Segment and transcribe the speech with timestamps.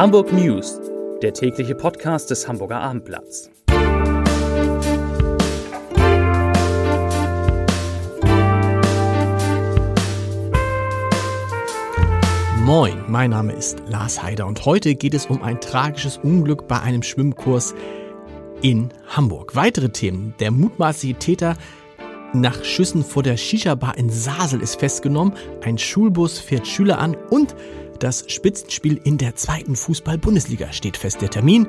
[0.00, 0.80] Hamburg News,
[1.20, 3.50] der tägliche Podcast des Hamburger Abendblatts.
[12.64, 16.80] Moin, mein Name ist Lars Heider und heute geht es um ein tragisches Unglück bei
[16.80, 17.74] einem Schwimmkurs
[18.62, 19.54] in Hamburg.
[19.54, 20.32] Weitere Themen.
[20.40, 21.56] Der mutmaßliche Täter
[22.32, 25.34] nach Schüssen vor der Shisha-Bar in Sasel ist festgenommen.
[25.62, 27.54] Ein Schulbus fährt Schüler an und
[28.00, 31.20] das Spitzenspiel in der zweiten Fußball-Bundesliga steht fest.
[31.20, 31.66] Der Termin,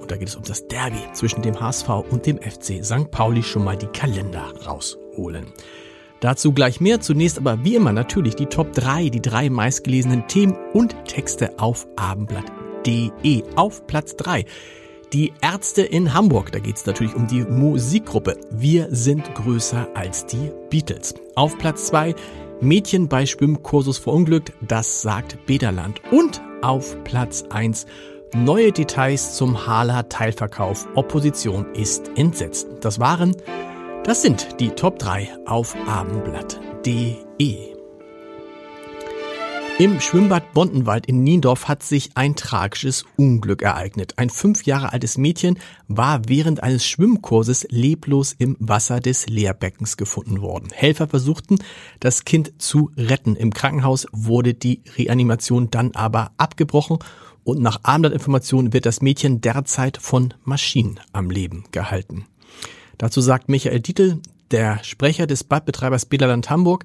[0.00, 3.10] und da geht es um das Derby zwischen dem HSV und dem FC St.
[3.10, 5.46] Pauli, schon mal die Kalender rausholen.
[6.20, 10.56] Dazu gleich mehr, zunächst aber wie immer natürlich die Top 3, die drei meistgelesenen Themen
[10.72, 13.44] und Texte auf abendblatt.de.
[13.56, 14.44] Auf Platz 3
[15.14, 18.36] die Ärzte in Hamburg, da geht es natürlich um die Musikgruppe.
[18.50, 21.14] Wir sind größer als die Beatles.
[21.34, 22.14] Auf Platz 2
[22.60, 26.00] Mädchen bei Schwimmkursus verunglückt, das sagt Bederland.
[26.10, 27.86] Und auf Platz 1
[28.34, 30.86] neue Details zum Hala Teilverkauf.
[30.94, 32.68] Opposition ist entsetzt.
[32.80, 33.36] Das waren,
[34.04, 37.77] das sind die Top 3 auf abendblatt.de.
[39.78, 44.14] Im Schwimmbad Bondenwald in Niendorf hat sich ein tragisches Unglück ereignet.
[44.16, 50.40] Ein fünf Jahre altes Mädchen war während eines Schwimmkurses leblos im Wasser des Leerbeckens gefunden
[50.40, 50.70] worden.
[50.74, 51.60] Helfer versuchten,
[52.00, 53.36] das Kind zu retten.
[53.36, 56.98] Im Krankenhaus wurde die Reanimation dann aber abgebrochen
[57.44, 62.26] und nach Abendblattinformationen wird das Mädchen derzeit von Maschinen am Leben gehalten.
[62.98, 64.18] Dazu sagt Michael Dietl,
[64.50, 66.84] der Sprecher des Badbetreibers Bederland Hamburg,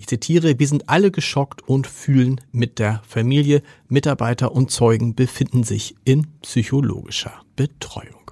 [0.00, 5.62] ich zitiere, wir sind alle geschockt und fühlen mit der Familie, Mitarbeiter und Zeugen befinden
[5.62, 8.30] sich in psychologischer Betreuung.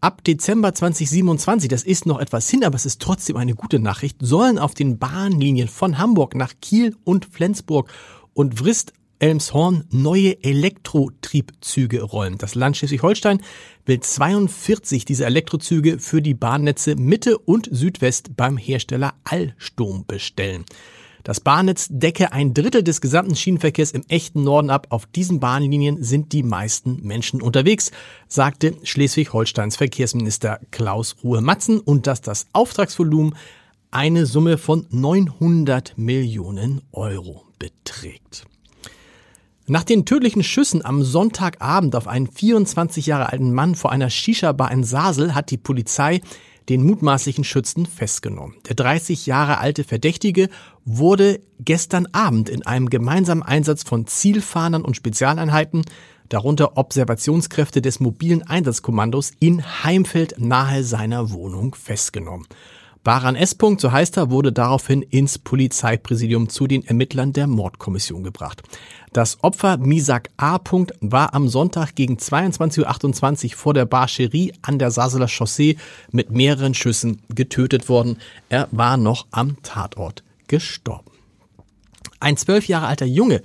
[0.00, 4.16] Ab Dezember 2027, das ist noch etwas hin, aber es ist trotzdem eine gute Nachricht,
[4.20, 7.92] sollen auf den Bahnlinien von Hamburg nach Kiel und Flensburg
[8.32, 12.38] und Vrist Elmshorn neue Elektrotriebzüge rollen.
[12.38, 13.42] Das Land Schleswig-Holstein
[13.86, 20.64] will 42 dieser Elektrozüge für die Bahnnetze Mitte und Südwest beim Hersteller Allsturm bestellen.
[21.22, 24.86] Das Bahnnetz decke ein Drittel des gesamten Schienenverkehrs im echten Norden ab.
[24.90, 27.90] Auf diesen Bahnlinien sind die meisten Menschen unterwegs,
[28.26, 33.34] sagte Schleswig-Holsteins Verkehrsminister Klaus Ruhe-Matzen und dass das Auftragsvolumen
[33.90, 38.46] eine Summe von 900 Millionen Euro beträgt.
[39.70, 44.72] Nach den tödlichen Schüssen am Sonntagabend auf einen 24 Jahre alten Mann vor einer Shisha-Bar
[44.72, 46.22] in Sasel hat die Polizei
[46.68, 48.56] den mutmaßlichen Schützen festgenommen.
[48.68, 50.48] Der 30 Jahre alte Verdächtige
[50.84, 55.84] wurde gestern Abend in einem gemeinsamen Einsatz von Zielfahnern und Spezialeinheiten,
[56.28, 62.48] darunter Observationskräfte des mobilen Einsatzkommandos, in Heimfeld nahe seiner Wohnung festgenommen.
[63.02, 63.56] Baran S.
[63.78, 68.62] so heißt er, wurde daraufhin ins Polizeipräsidium zu den Ermittlern der Mordkommission gebracht.
[69.12, 70.58] Das Opfer Misak A.
[71.00, 75.76] war am Sonntag gegen 22.28 Uhr vor der Bar Cherie an der Saseler Chaussee
[76.12, 78.18] mit mehreren Schüssen getötet worden.
[78.50, 81.10] Er war noch am Tatort gestorben.
[82.20, 83.40] Ein zwölf Jahre alter Junge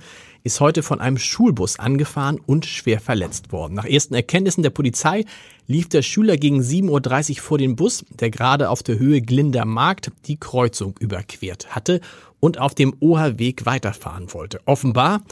[0.46, 3.74] ist heute von einem Schulbus angefahren und schwer verletzt worden.
[3.74, 5.24] Nach ersten Erkenntnissen der Polizei
[5.66, 9.64] lief der Schüler gegen 7.30 Uhr vor den Bus, der gerade auf der Höhe Glinder
[9.64, 12.00] Markt die Kreuzung überquert hatte
[12.38, 14.60] und auf dem Oherweg weiterfahren wollte.
[14.66, 15.22] Offenbar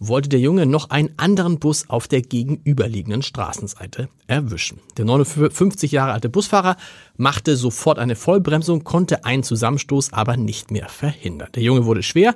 [0.00, 4.80] wollte der Junge noch einen anderen Bus auf der gegenüberliegenden Straßenseite erwischen.
[4.96, 6.76] Der 59 Jahre alte Busfahrer
[7.16, 11.50] machte sofort eine Vollbremsung, konnte einen Zusammenstoß aber nicht mehr verhindern.
[11.54, 12.34] Der Junge wurde schwer,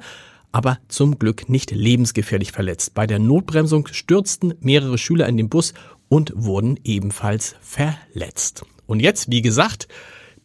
[0.53, 2.95] aber zum Glück nicht lebensgefährlich verletzt.
[2.95, 5.75] Bei der Notbremsung stürzten mehrere Schüler in den Bus
[6.09, 8.65] und wurden ebenfalls verletzt.
[8.87, 9.89] Und jetzt, wie gesagt,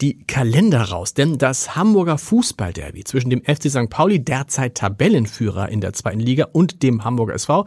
[0.01, 3.89] die Kalender raus, denn das Hamburger Fußballderby zwischen dem FC St.
[3.89, 7.65] Pauli, derzeit Tabellenführer in der zweiten Liga, und dem Hamburger SV,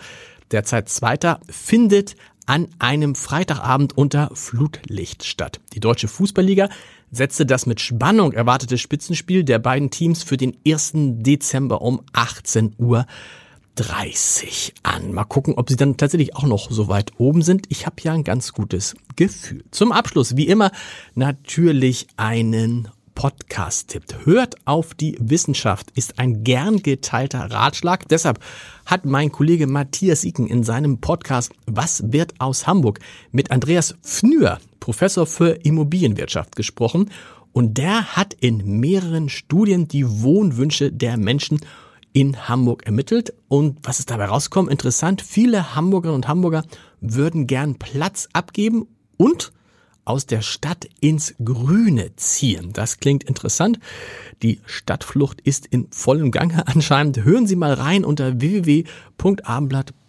[0.50, 5.60] derzeit Zweiter, findet an einem Freitagabend unter Flutlicht statt.
[5.74, 6.68] Die deutsche Fußballliga
[7.10, 10.92] setzte das mit Spannung erwartete Spitzenspiel der beiden Teams für den 1.
[10.94, 13.06] Dezember um 18 Uhr
[13.76, 15.12] 30 an.
[15.12, 17.66] Mal gucken, ob sie dann tatsächlich auch noch so weit oben sind.
[17.68, 19.64] Ich habe ja ein ganz gutes Gefühl.
[19.70, 20.72] Zum Abschluss, wie immer,
[21.14, 24.04] natürlich einen Podcast-Tipp.
[24.24, 28.06] Hört auf die Wissenschaft ist ein gern geteilter Ratschlag.
[28.08, 28.38] Deshalb
[28.84, 33.00] hat mein Kollege Matthias Iken in seinem Podcast Was wird aus Hamburg
[33.32, 37.10] mit Andreas Pfnür, Professor für Immobilienwirtschaft, gesprochen.
[37.52, 41.58] Und der hat in mehreren Studien die Wohnwünsche der Menschen
[42.12, 43.32] in Hamburg ermittelt.
[43.48, 44.70] Und was ist dabei rausgekommen?
[44.70, 46.64] Interessant, viele Hamburgerinnen und Hamburger
[47.00, 48.86] würden gern Platz abgeben
[49.16, 49.52] und
[50.06, 52.72] aus der Stadt ins Grüne ziehen.
[52.72, 53.78] Das klingt interessant.
[54.42, 57.22] Die Stadtflucht ist in vollem Gange anscheinend.
[57.22, 60.06] Hören Sie mal rein unter www.abendblatt.de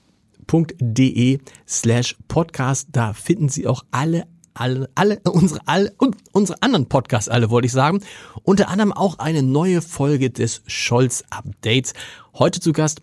[0.47, 2.89] abendblatt.de slash podcast.
[2.91, 5.93] Da finden Sie auch alle alle, alle, unsere, alle,
[6.31, 8.01] unsere anderen Podcasts alle, wollte ich sagen.
[8.41, 11.93] Unter anderem auch eine neue Folge des Scholz-Updates.
[12.33, 13.01] Heute zu Gast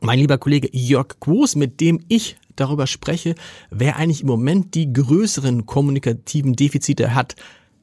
[0.00, 3.34] mein lieber Kollege Jörg Groß, mit dem ich darüber spreche,
[3.70, 7.36] wer eigentlich im Moment die größeren kommunikativen Defizite hat.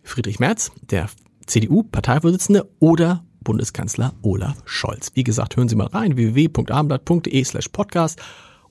[0.04, 1.10] Friedrich Merz, der
[1.46, 5.12] CDU-Parteivorsitzende oder Bundeskanzler Olaf Scholz.
[5.16, 8.22] Wie gesagt, hören Sie mal rein, www.abendblatt.de slash podcast.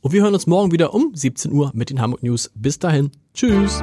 [0.00, 2.50] Und wir hören uns morgen wieder um 17 Uhr mit den Hamburg News.
[2.54, 3.10] Bis dahin.
[3.34, 3.82] Tschüss.